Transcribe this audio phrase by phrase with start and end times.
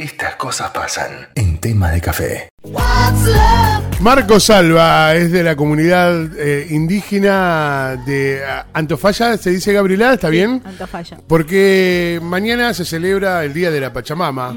[0.00, 2.48] Estas cosas pasan en tema de café.
[4.00, 10.30] Marco Salva es de la comunidad eh, indígena de ah, Antofalla, se dice Gabriela, ¿está
[10.30, 10.62] bien?
[10.64, 11.18] Antofalla.
[11.28, 14.56] Porque mañana se celebra el Día de la Pachamama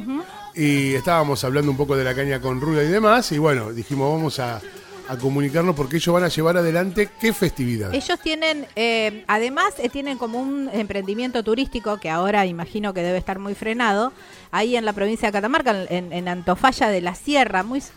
[0.55, 4.15] y estábamos hablando un poco de la caña con ruda y demás y bueno, dijimos
[4.15, 4.61] vamos a,
[5.09, 7.93] a comunicarnos porque ellos van a llevar adelante qué festividad.
[7.93, 13.17] Ellos tienen, eh, además, eh, tienen como un emprendimiento turístico que ahora imagino que debe
[13.17, 14.13] estar muy frenado,
[14.51, 17.91] ahí en la provincia de Catamarca, en, en Antofalla de la Sierra, muy s-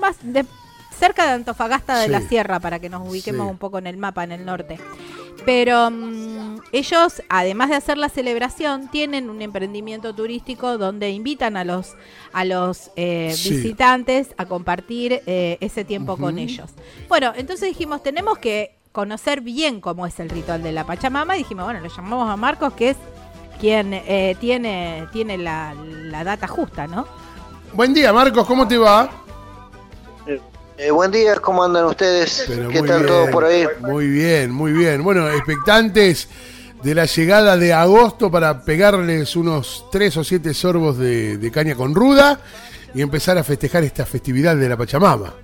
[0.00, 0.44] más de,
[0.98, 2.10] cerca de Antofagasta de Sí.
[2.10, 3.50] la Sierra, para que nos ubiquemos Sí.
[3.52, 4.78] un poco en el mapa, en el norte.
[5.46, 6.33] Pero mm,
[6.72, 11.94] ellos, además de hacer la celebración, tienen un emprendimiento turístico donde invitan a los
[12.32, 13.50] a los eh, Sí.
[13.50, 16.70] visitantes a compartir eh, ese tiempo con ellos.
[17.08, 21.38] Bueno, entonces dijimos, tenemos que conocer bien cómo es el ritual de la Pachamama y
[21.40, 22.96] dijimos, bueno, le llamamos a Marcos, que es
[23.60, 27.06] quien eh, tiene, tiene la, la data justa, ¿no?
[27.72, 29.10] Buen día Marcos, ¿cómo te va?
[30.76, 32.44] Eh, buen día, ¿cómo andan ustedes?
[32.48, 33.66] Pero ¿Qué tal todo por ahí?
[33.80, 35.04] Muy bien, muy bien.
[35.04, 36.28] Bueno, expectantes
[36.82, 41.76] de la llegada de agosto para pegarles unos tres o siete sorbos de, de caña
[41.76, 42.40] con ruda
[42.92, 45.34] y empezar a festejar esta festividad de la Pachamama.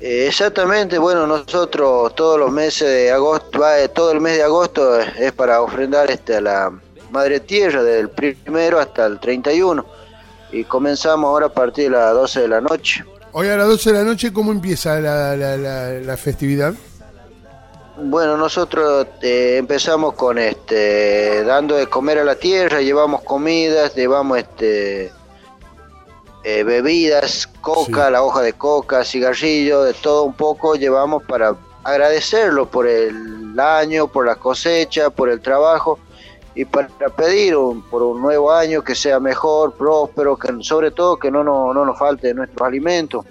[0.00, 4.42] Eh, exactamente, bueno, nosotros todos los meses de agosto, va, eh, todo el mes de
[4.42, 6.72] agosto es para ofrendar este, a la
[7.10, 9.84] Madre Tierra del primero hasta el 31
[10.52, 13.04] y comenzamos ahora a partir de las 12 de la noche.
[13.36, 16.72] Hoy a las 12 de la noche, ¿cómo empieza la, la- la- la festividad?
[17.96, 24.38] Bueno, nosotros eh, empezamos con este dando de comer a la tierra, llevamos comidas, llevamos
[24.38, 25.12] este
[26.44, 28.12] eh, bebidas, coca, Sí.
[28.12, 34.08] la hoja de coca, cigarrillo, de todo un poco llevamos para agradecerlo por el año,
[34.08, 35.98] por la cosecha, por el trabajo
[36.54, 41.16] y para pedir un- por un nuevo año que sea mejor, próspero, que sobre todo
[41.16, 43.24] que no, no, no nos falte nuestros alimentos.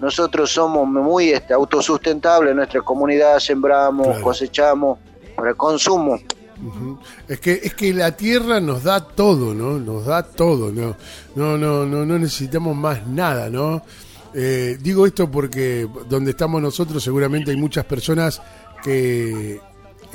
[0.00, 4.22] Nosotros somos muy este, autosustentables en nuestra comunidad, sembramos, Claro.
[4.22, 4.98] cosechamos
[5.34, 6.18] para el consumo.
[7.28, 9.78] Es que es que la tierra nos da todo, ¿no?
[9.78, 10.96] Nos da todo, ¿no?
[11.34, 13.82] No, no, no, no necesitamos más nada, ¿no?
[14.34, 18.40] Eh, digo esto porque donde estamos nosotros seguramente hay muchas personas
[18.82, 19.60] que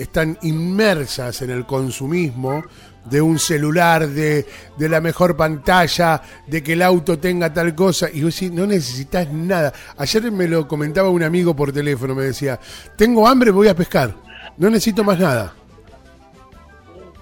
[0.02, 2.64] están inmersas en el consumismo
[3.06, 4.46] de un celular, de,
[4.78, 8.68] de la mejor pantalla, de que el auto tenga tal cosa, y vos decís, no
[8.68, 9.74] necesitas nada.
[9.98, 12.60] Ayer me lo comentaba un amigo por teléfono, me decía,
[12.96, 14.16] tengo hambre, voy a pescar,
[14.58, 15.54] no necesito más nada.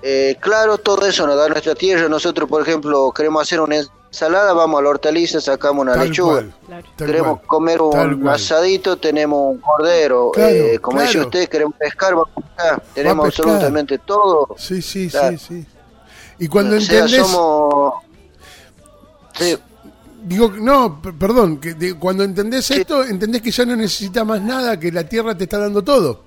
[0.01, 2.07] Eh, claro, todo eso nos da nuestra tierra.
[2.07, 6.33] Nosotros, por ejemplo, queremos hacer una ensalada, vamos a la hortaliza, sacamos una Tal lechuga.
[6.67, 10.31] cual, tal queremos cual, comer un asadito, tenemos un cordero.
[10.33, 11.27] Claro, eh, como dice claro.
[11.27, 12.83] usted, queremos pescar, vamos a pescar.
[12.93, 13.45] Tenemos pescar.
[13.45, 14.47] absolutamente todo.
[14.57, 15.37] Sí, sí, Claro.
[15.37, 15.65] sí, sí.
[16.39, 17.93] Y cuando o sea, entendés, somos...
[19.37, 19.57] Sí,
[20.23, 24.79] digo, no, perdón, que de- cuando entendés esto, entendés que ya no necesitas más nada,
[24.79, 26.23] que la tierra te está dando todo.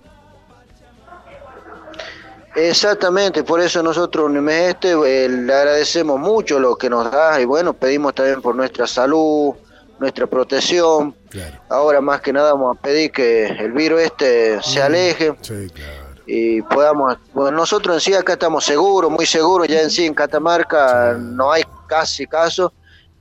[2.54, 7.10] Exactamente, por eso nosotros en el mes este eh, le agradecemos mucho lo que nos
[7.10, 9.54] da y bueno, pedimos también por nuestra salud,
[9.98, 11.14] nuestra protección.
[11.30, 11.56] Claro.
[11.70, 16.20] Ahora más que nada vamos a pedir que el virus este se aleje Sí, claro.
[16.26, 20.12] y podamos, bueno, nosotros en sí acá estamos seguros, muy seguros, ya en sí en
[20.12, 22.72] Catamarca no hay casi caso,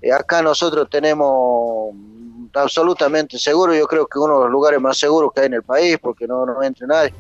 [0.01, 1.93] Eh, acá nosotros tenemos
[2.53, 5.63] absolutamente seguro, yo creo que uno de los lugares más seguros que hay en el
[5.63, 7.13] país porque no, no entra nadie.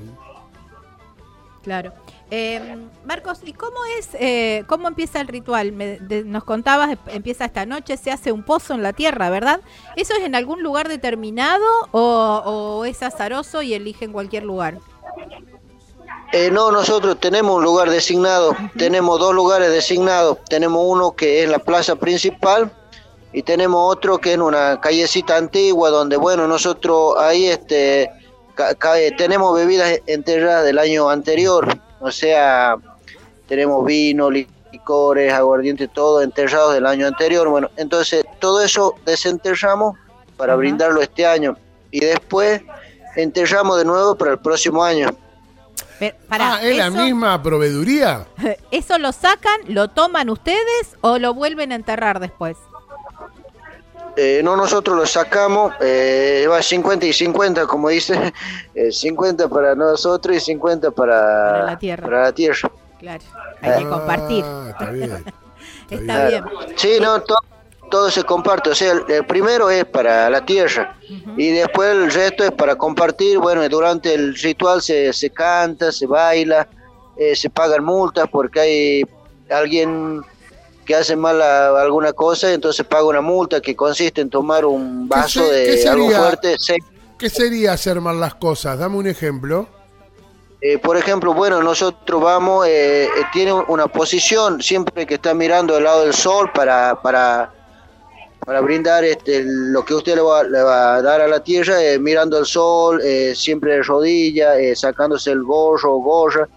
[1.63, 1.93] Claro.
[2.31, 5.71] Eh, Marcos, ¿y cómo es, eh, cómo empieza el ritual?
[5.73, 9.29] Me- de- nos contabas, em- empieza esta noche, se hace un pozo en la tierra,
[9.29, 9.59] ¿verdad?
[9.95, 11.99] ¿Eso es en algún lugar determinado o,
[12.79, 14.79] o es azaroso y elige en cualquier lugar?
[16.33, 21.49] Eh, no, nosotros tenemos un lugar designado, tenemos dos lugares designados, tenemos uno que es
[21.49, 22.71] la plaza principal
[23.33, 28.09] y tenemos otro que es una callecita antigua donde, bueno, nosotros ahí este,
[29.17, 31.67] tenemos bebidas enterradas del año anterior,
[31.99, 32.75] o sea,
[33.47, 39.97] tenemos vino, licores, aguardiente, todo enterrados del año anterior, bueno, entonces todo eso desenterramos
[40.37, 41.57] para brindarlo este año
[41.91, 42.61] y después
[43.15, 45.09] enterramos de nuevo para el próximo año.
[46.31, 48.25] Ah, ¿es la ¿eso- misma proveeduría?
[48.71, 52.57] ¿Eso lo sacan, lo toman ustedes o lo vuelven a enterrar después?
[54.17, 58.33] Eh, no, nosotros lo sacamos, eh, va 50 y 50, como dice,
[58.75, 61.15] eh, 50 para nosotros y 50 para,
[61.51, 62.03] Para la tierra.
[62.03, 62.71] para la tierra.
[62.99, 63.23] Claro,
[63.61, 64.43] hay que compartir.
[64.45, 65.25] Ah, está bien.
[65.89, 66.43] Está bien.
[66.75, 67.35] Sí, no, to-
[67.89, 70.95] todo se comparte, o sea, el, el primero es para la tierra
[71.35, 76.05] y después el resto es para compartir, bueno, durante el ritual se, se canta, se
[76.07, 76.65] baila,
[77.17, 79.03] eh, se pagan multas porque hay
[79.49, 80.21] alguien
[80.91, 84.65] que que hace mal a- alguna cosa, entonces paga una multa que consiste en tomar
[84.65, 86.19] un vaso se- de algo sería?
[86.21, 86.55] fuerte.
[86.59, 86.85] seco.
[87.17, 88.77] ¿Qué sería hacer mal las cosas?
[88.77, 89.67] Dame un ejemplo.
[90.59, 95.75] Eh, por ejemplo, bueno, nosotros vamos, eh, eh, tiene una posición siempre que está mirando
[95.77, 97.51] al lado del sol para, para,
[98.45, 101.81] para brindar este, lo que usted le va, le va a dar a la tierra,
[101.81, 103.01] eh, mirando al sol,
[103.33, 106.47] siempre de rodilla, sacándose el gorro o gorra.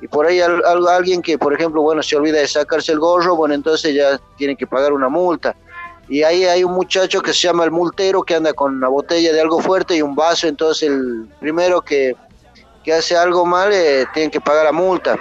[0.00, 2.98] Y por ahí al- al- alguien que, por ejemplo, bueno, se olvida de sacarse el
[2.98, 5.56] gorro, bueno, entonces ya tiene que pagar una multa.
[6.08, 9.32] Y ahí hay un muchacho que se llama el multero que anda con una botella
[9.32, 12.14] de algo fuerte y un vaso, entonces el primero que,
[12.84, 15.18] que hace algo mal eh, tiene que pagar la multa.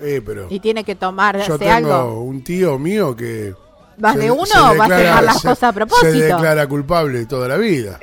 [0.00, 2.20] Eh, pero Y tiene que tomar yo hace tengo algo.
[2.22, 3.54] un tío mío que...
[3.98, 6.10] ¿Vas se- de uno se o vas a hacer las se- cosas a Se propósito?
[6.12, 7.98] declara culpable toda la vida.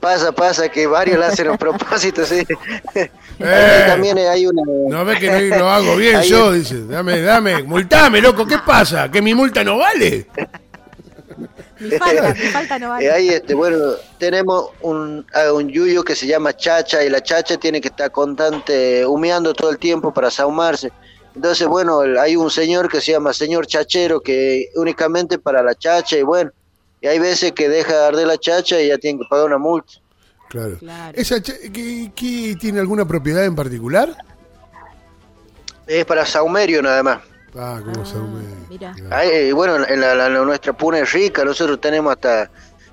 [0.00, 2.42] Pasa, pasa que varios lo hacen a propósito, sí.
[2.94, 3.84] Eh.
[3.86, 4.62] También hay una...
[4.88, 6.86] No ves que no lo hago bien yo, dice.
[6.86, 9.10] Dame, dame, multame, loco, ¿qué pasa?
[9.10, 10.26] ¿Que mi multa no vale?
[11.80, 13.10] Mi falta, mi falta no Eh, vale.
[13.10, 13.78] ahí, este, bueno,
[14.18, 18.10] tenemos un, a un yuyo que se llama chacha y la chacha tiene que estar
[18.10, 20.92] constante humeando todo el tiempo para saumarse.
[21.34, 25.74] Entonces, bueno, el- hay un señor que se llama señor chachero que únicamente para la
[25.74, 26.50] chacha y bueno,
[27.00, 29.58] y hay veces que deja de arder la chacha y ya tiene que pagar una
[29.58, 29.92] multa.
[30.48, 30.78] Claro.
[30.78, 31.16] Claro.
[31.16, 34.16] ¿Esa cha- qué- qué- tiene alguna propiedad en particular?
[35.86, 37.18] Es para saumerio nada más.
[37.56, 38.42] Ah, cómo se hume.
[38.68, 38.94] mira.
[39.10, 42.48] Ay, eh, bueno, en la, la- la- nuestra puna es rica, nosotros tenemos hasta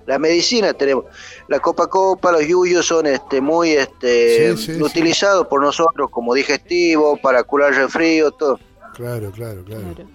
[0.07, 1.05] la medicina, tenemos
[1.47, 4.81] la copa copa, los yuyos son este muy este Sí, sí, sí.
[4.81, 8.59] utilizados por nosotros como digestivo, para curar resfrío, todo.
[8.95, 9.81] Claro, claro, claro.
[9.93, 10.09] Claro.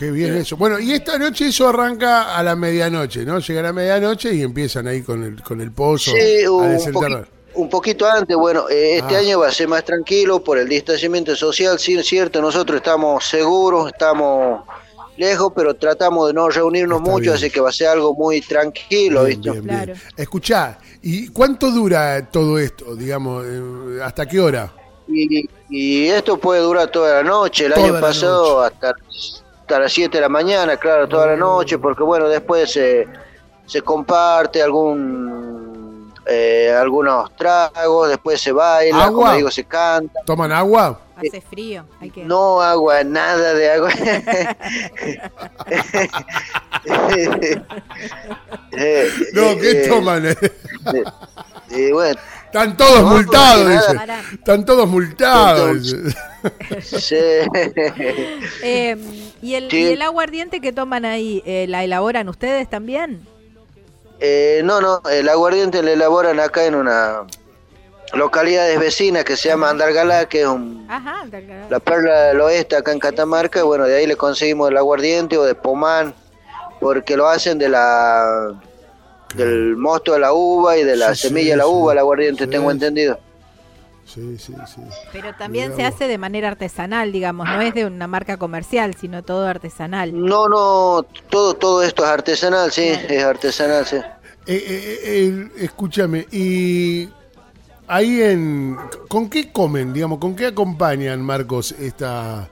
[0.00, 0.56] Qué bien eso.
[0.56, 3.38] Bueno, y esta noche eso arranca a la medianoche, ¿no?
[3.38, 6.78] Llega a la medianoche y empiezan ahí con el, con el pozo Sí, a un,
[6.78, 9.18] poqui- un poquito antes, bueno, eh, este Ah.
[9.18, 13.26] año va a ser más tranquilo por el distanciamiento social, sí es cierto, nosotros estamos
[13.26, 14.62] seguros, estamos
[15.18, 17.34] lejos, pero tratamos de no reunirnos Está mucho, bien.
[17.34, 19.50] así que va a ser algo muy tranquilo, Bien, ¿viste?
[19.50, 19.76] bien, bien.
[19.84, 19.94] Claro.
[20.16, 22.96] Escuchá, ¿y cuánto dura todo esto?
[22.96, 24.72] Digamos, eh, ¿hasta qué hora?
[25.08, 27.66] Y, y esto puede durar toda la noche.
[27.66, 28.94] El Toda año pasado hasta,
[29.70, 33.06] hasta las 7 de la mañana, claro, toda la noche, porque bueno, después se,
[33.66, 39.26] se comparte algún eh, algunos tragos, después se baila, ¿Agua?
[39.26, 40.20] como digo, se canta.
[40.26, 41.00] ¿Toman agua?
[41.16, 41.84] Hace frío.
[42.00, 42.24] Hay que...
[42.24, 43.90] No agua, nada de agua.
[49.34, 50.26] No, ¿qué toman?
[50.26, 50.36] eh,
[51.70, 54.00] eh, bueno, Están todos No, multados, dice.
[54.34, 55.92] Están todos multados.
[55.92, 56.29] Entonces-.
[56.80, 57.16] Sí.
[58.62, 58.96] Eh,
[59.42, 59.76] ¿y, el, Sí.
[59.82, 63.26] ¿Y el aguardiente que toman ahí, eh, la elaboran ustedes también?
[64.20, 67.22] Eh, no, no, el aguardiente lo elaboran acá en una
[68.12, 71.24] localidad vecina que se llama Andargalá, que es un- Ajá.
[71.70, 73.60] la perla del oeste acá en Catamarca.
[73.60, 76.14] y Bueno, de ahí le conseguimos el aguardiente o de pomán,
[76.80, 78.52] porque lo hacen de la
[79.36, 81.70] del mosto de la uva y de la Sí, semilla sí, de la sí.
[81.72, 83.18] uva, el aguardiente, Sí, tengo entendido.
[84.12, 84.80] Sí, sí, sí.
[85.12, 89.22] Pero también se hace de manera artesanal, digamos, no es de una marca comercial, sino
[89.22, 90.12] todo artesanal.
[90.12, 93.06] No, no, todo todo esto es artesanal, sí, Claro.
[93.14, 93.96] es artesanal, sí.
[93.96, 94.04] Eh,
[94.46, 97.08] eh, eh, escúchame, y
[97.86, 98.76] ahí en...
[99.08, 100.18] ¿Con qué comen, digamos?
[100.18, 102.48] ¿Con qué acompañan, Marcos, esta,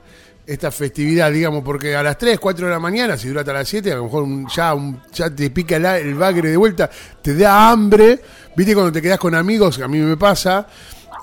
[0.47, 1.65] esta festividad, digamos?
[1.65, 4.05] Porque a las 3, 4 de la mañana, si dura hasta las 7, a lo
[4.05, 6.89] mejor un- ya, un- ya te pica el, el bagre de vuelta,
[7.21, 8.21] te da hambre.
[8.55, 9.81] ¿Viste cuando te quedas con amigos?
[9.81, 10.67] A mí me pasa.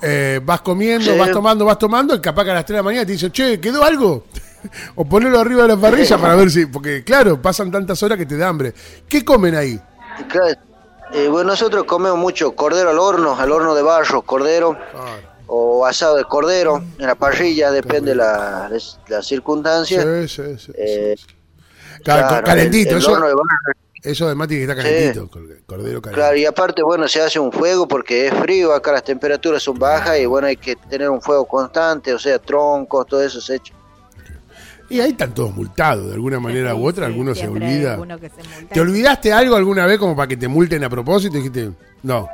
[0.02, 1.18] Eh, vas comiendo, Sí.
[1.18, 3.30] vas tomando, vas tomando, y capaz que a las 3 de la mañana te dice,
[3.30, 4.24] che, ¿quedó algo?
[4.96, 6.66] o ponelo arriba de la parrilla para ver si...
[6.66, 8.74] Porque, claro, pasan tantas horas que te da hambre.
[9.08, 9.80] ¿Qué comen ahí?
[11.12, 14.76] Eh, bueno, nosotros comemos mucho cordero al horno, al horno de barro, cordero.
[15.48, 20.02] o asado de cordero en la parrilla, depende de la, de la circunstancia.
[20.02, 20.72] Sí, sí, sí.
[20.76, 21.14] Eh,
[22.02, 23.46] claro, calentito, el- el eso, horno de barro,
[24.10, 26.12] eso además tiene que estar calentito, col- cordero calentito.
[26.12, 29.78] claro, y aparte, bueno, se hace un fuego porque es frío, acá las temperaturas son
[29.78, 33.56] bajas y bueno, hay que tener un fuego constante, o sea, troncos, todo eso se
[33.56, 33.74] echa.
[34.88, 37.98] Y ahí están todos multados, de alguna manera Sí, u otra, sí, alguno se olvida.
[38.20, 38.64] que se.
[38.72, 41.36] ¿Te olvidaste algo alguna vez como para que te multen a propósito?
[41.36, 41.70] Dijiste,
[42.04, 42.28] no.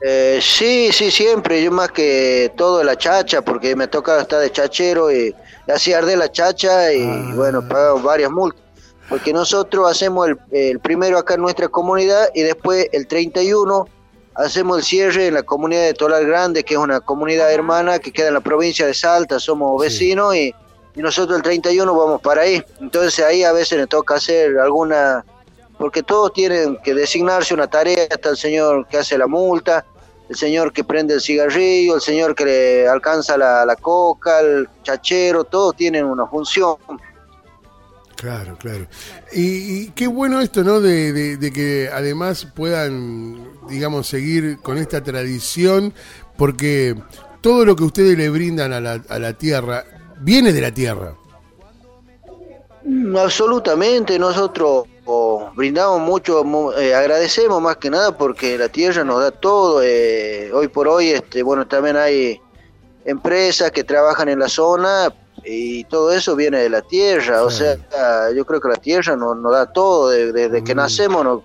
[0.00, 4.50] Eh, sí, sí, siempre, yo más que todo la chacha, porque me toca estar de
[4.52, 5.34] chachero y
[5.66, 7.32] así arde la chacha y Ah.
[7.34, 8.62] bueno, pagamos varias multas.
[9.08, 13.86] Porque nosotros hacemos el, el primero acá en nuestra comunidad y después el 31
[14.34, 18.12] hacemos el cierre en la comunidad de Tolar Grande, que es una comunidad hermana que
[18.12, 19.88] queda en la provincia de Salta, somos Sí.
[19.88, 20.54] vecinos y,
[20.94, 22.62] y nosotros el 31 vamos para ahí.
[22.80, 25.24] Entonces ahí a veces nos toca hacer alguna
[25.78, 29.84] porque todos tienen que designarse una tarea, está el señor que hace la multa,
[30.28, 34.68] el señor que prende el cigarrillo, el señor que le alcanza la, la coca, el
[34.82, 36.76] chachero, todos tienen una función.
[38.18, 38.88] Claro, claro.
[39.32, 39.42] Y,
[39.82, 40.80] y qué bueno esto, ¿no?
[40.80, 45.94] De, que además puedan, digamos, seguir con esta tradición,
[46.36, 46.96] porque
[47.40, 49.84] todo lo que ustedes le brindan a la, a la tierra
[50.20, 51.14] viene de la tierra.
[52.84, 59.04] Mm, Absolutamente, nosotros oh, brindamos mucho, mu- eh, agradecemos más que nada porque la tierra
[59.04, 59.80] nos da todo.
[59.84, 62.40] eh, hoy por hoy, este, bueno, también hay
[63.04, 65.14] empresas que trabajan en la zona
[65.50, 67.42] y todo eso viene de la tierra.
[67.42, 67.76] O sea,
[68.36, 70.78] yo creo que la tierra nos, nos da todo, de- desde que Mm.
[70.78, 71.42] nacemos nos,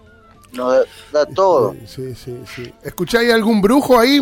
[0.51, 1.73] nos da, todo.
[1.87, 2.73] Sí, sí, sí.
[2.83, 4.19] ¿Escucháis algún brujo ahí?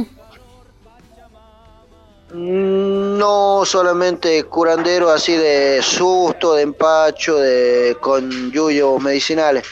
[2.34, 9.64] Mm, No solamente curandero así de susto, de empacho, de con yuyos medicinales.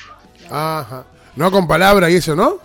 [0.49, 1.05] Ajá.
[1.35, 2.59] No con palabra y eso, ¿no?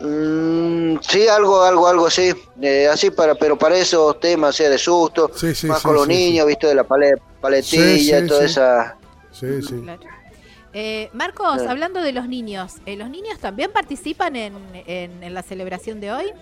[0.00, 2.32] Mm, sí, algo, algo, algo así.
[2.60, 5.94] Eh, así para, pero para esos temas, sea de susto, Sí, sí, más sí, con
[5.94, 8.46] los sí, niños, visto de la pale- paletilla, Sí, sí, toda sí.
[8.46, 8.96] esa.
[9.32, 9.80] Sí, sí.
[9.82, 10.00] Claro.
[10.74, 11.66] Eh, Marcos, Sí.
[11.66, 14.54] hablando de los niños, eh, ¿los niños también participan en,
[14.86, 16.32] en- en la celebración de hoy?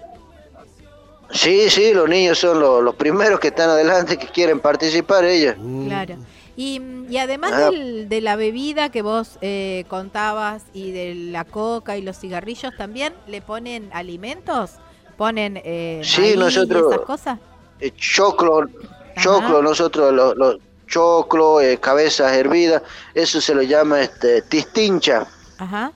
[1.30, 5.56] Sí, sí, los niños son los, los primeros que están adelante, que quieren participar ellos.
[5.58, 5.86] Mm.
[5.88, 6.14] Claro.
[6.56, 7.70] Y, y además Ah.
[7.70, 12.72] del- de la bebida que vos eh, contabas y de la coca y los cigarrillos,
[12.76, 14.72] ¿también le ponen alimentos?
[15.18, 17.38] ¿Ponen eh, Sí, nosotros- esas cosas?
[17.80, 19.20] Eh, choclo, Ajá.
[19.20, 22.80] choclo, nosotros los, los choclo, eh, cabezas hervidas,
[23.12, 25.26] eso se lo llama este tistincha.
[25.58, 25.92] Ajá.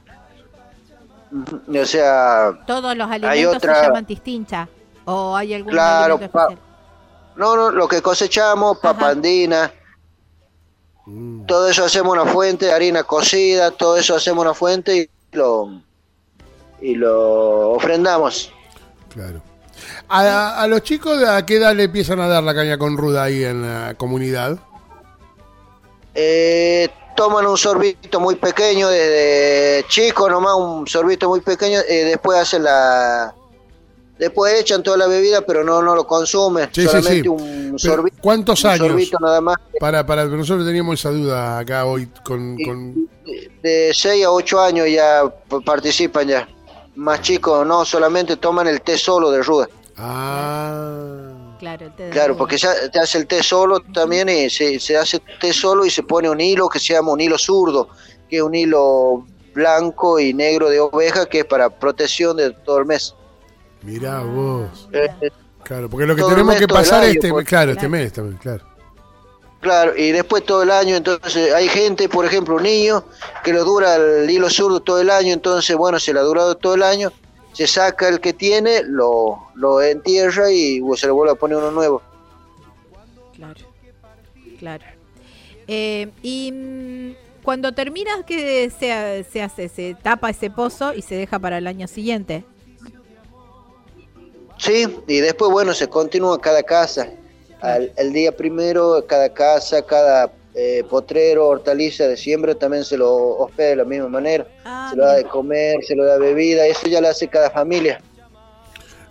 [1.32, 4.68] O sea, ¿Todos los alimentos otra- se llaman tistincha?
[5.04, 6.48] ¿O hay algún Claro, pa-
[7.36, 9.72] no, no, lo que cosechamos, papandina.
[11.50, 15.82] Todo eso hacemos una fuente, harina cocida, todo eso hacemos una fuente y lo
[16.80, 18.52] y lo ofrendamos.
[19.12, 19.42] Claro.
[20.08, 23.24] A, a los chicos, ¿a qué edad le empiezan a dar la caña con ruda
[23.24, 24.60] ahí en la comunidad?
[26.14, 32.38] Eh, toman un sorbito muy pequeño desde chico, nomás un sorbito muy pequeño, eh, después
[32.38, 33.34] hacen la
[34.20, 37.28] después echan toda la bebida, pero no no lo consumen, Sí, sí, solamente sí.
[37.28, 38.16] un sorbito.
[38.22, 38.86] ¿Cuántos un años?
[38.86, 39.56] sorbito nada más.
[39.80, 42.56] Para, para, nosotros teníamos esa duda acá hoy con...
[42.58, 43.08] con-
[43.62, 45.22] De 6 a 8 años ya
[45.64, 46.48] participan ya.
[46.96, 49.68] Más chicos no, solamente toman el té solo de ruda.
[49.96, 54.48] Ah, Claro, el té de Claro, porque se, se hace el té solo también y
[54.48, 57.36] se, se hace té solo y se pone un hilo que se llama un hilo
[57.38, 57.88] zurdo,
[58.28, 62.78] que es un hilo blanco y negro de oveja que es para protección de todo
[62.78, 63.14] el mes.
[63.82, 64.88] Mirá vos.
[64.92, 65.30] Eh,
[65.64, 67.46] Claro, porque lo que tenemos mes, que pasar año, este, pues.
[67.46, 68.64] claro, este mes también, claro.
[69.60, 73.04] claro, y después todo el año, entonces hay gente, por ejemplo, un niño
[73.44, 76.56] que lo dura el hilo zurdo todo el año, entonces bueno, se lo ha durado
[76.56, 77.12] todo el año,
[77.52, 81.70] se saca el que tiene, lo, lo entierra y se le vuelve a poner uno
[81.70, 82.02] nuevo.
[83.34, 83.60] Claro,
[84.58, 84.84] claro.
[85.68, 89.68] Eh, y mm, cuando terminas, ¿qué se, se hace?
[89.68, 92.44] Se tapa ese pozo y se deja para el año siguiente.
[94.60, 97.08] Sí, y después, bueno, se continúa cada casa.
[97.62, 103.10] Al, el día primero, cada casa, cada eh, potrero, hortaliza de siembra también se lo
[103.38, 104.46] hospeda de la misma manera.
[104.64, 107.50] Ah, se lo da de comer, se lo da bebida, eso ya lo hace cada
[107.50, 108.00] familia.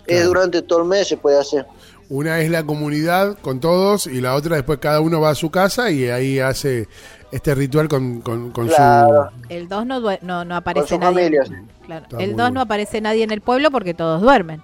[0.06, 1.66] Es durante todo el mes se puede hacer.
[2.10, 5.52] Una es la comunidad con todos y la otra después cada uno va a su
[5.52, 6.88] casa y ahí hace
[7.32, 9.30] este ritual con, con, con Claro.
[9.50, 11.16] El 2 no, no, no aparece nadie.
[11.16, 11.50] familias.
[11.86, 12.06] Claro.
[12.18, 12.54] El muy 2 bien.
[12.56, 14.64] no aparece nadie en el pueblo porque todos duermen.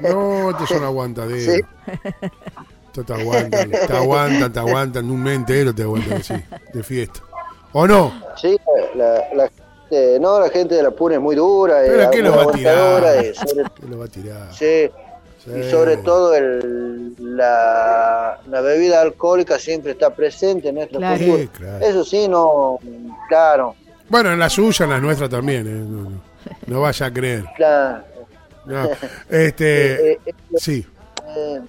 [0.00, 1.52] No, esto es una aguantadera.
[1.52, 1.60] Sí.
[2.86, 6.34] Esto te aguantan, te aguantan, te aguantan, un mes entero te aguantan así,
[6.72, 7.20] de fiesta.
[7.72, 8.12] ¿O no?
[8.40, 8.56] Sí,
[8.94, 9.48] la, la
[9.88, 12.42] gente, no, la gente de la Puna es muy dura, ¿Pero a qué lo va
[12.44, 13.24] a tirar?
[13.24, 14.48] y sobre, ¿Qué lo va a tirar?
[14.54, 14.90] sí,
[15.44, 15.50] Sí.
[15.58, 21.18] y sobre todo el, la, la bebida alcohólica siempre está presente en nuestra Claro.
[21.18, 21.42] cultura.
[21.42, 21.84] Sí, claro.
[21.84, 22.78] Eso sí, no,
[23.28, 23.74] claro,
[24.08, 25.84] Bueno, en la suya, en la nuestra también, ¿eh?
[25.86, 26.20] no, no,
[26.66, 27.44] no vaya a creer.
[27.56, 28.04] claro.
[28.64, 28.90] No.
[29.28, 30.86] Este, Eh, eh, sí,
[31.36, 31.60] eh,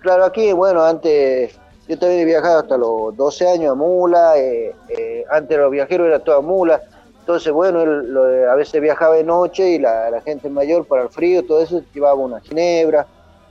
[0.00, 4.74] claro, aquí, bueno, antes, yo también he viajado hasta los 12 años a mula, eh,
[4.88, 6.80] eh, antes los viajeros era toda mula,
[7.20, 11.02] entonces, bueno, él, lo- a veces viajaba de noche y la, la gente mayor para
[11.04, 13.06] el frío, todo eso, llevaba una ginebra,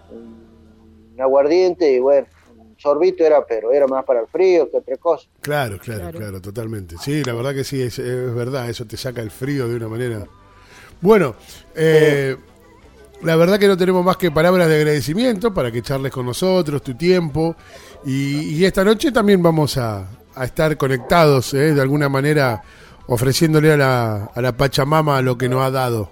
[0.10, 2.28] un aguardiente y bueno,
[2.58, 5.28] un sorbito era, pero era más para el frío que otra cosa.
[5.42, 6.18] claro, claro, Claro.
[6.20, 6.98] claro, totalmente.
[7.00, 9.88] Sí, la verdad que sí, es, es verdad, eso te saca el frío de una
[9.88, 10.26] manera.
[11.02, 11.36] Bueno,
[11.76, 12.38] eh,
[13.24, 16.82] la verdad que no tenemos más que palabras de agradecimiento para que charles con nosotros,
[16.82, 17.56] tu tiempo.
[18.06, 21.74] Y, esta noche también vamos a, a estar conectados, ¿eh?
[21.74, 22.64] de alguna manera,
[23.08, 26.10] ofreciéndole a la, a la Pachamama lo que nos ha dado.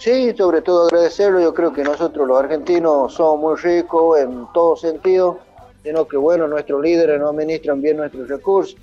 [0.00, 1.40] Sí, sobre todo agradecerlo.
[1.40, 5.38] Yo creo que nosotros los argentinos somos muy ricos en todo sentido,
[5.82, 8.76] sino que bueno, nuestros líderes no administran bien nuestros recursos,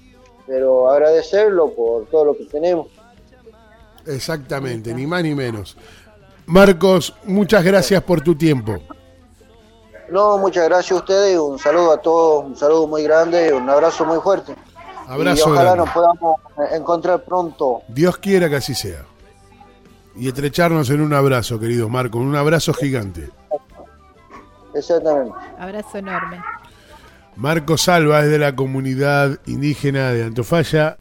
[0.46, 2.88] pero agradecerlo por todo lo que tenemos.
[4.08, 5.78] Exactamente, ni más ni menos.
[6.46, 8.78] Marcos, muchas gracias por tu tiempo.
[10.10, 14.06] No, muchas gracias a ustedes, un saludo a todos, un saludo muy grande, un abrazo
[14.06, 14.56] muy fuerte.
[15.08, 15.86] Abrazo y ojalá grande.
[15.86, 16.40] nos podamos
[16.72, 17.82] encontrar pronto.
[17.90, 19.04] Dios quiera que así sea.
[20.16, 23.30] Y estrecharnos en un abrazo, querido Marcos, un abrazo gigante.
[24.74, 25.36] Exactamente.
[25.60, 26.42] Abrazo enorme.
[27.36, 30.96] Marcos Salva es de la comunidad indígena de Antofalla.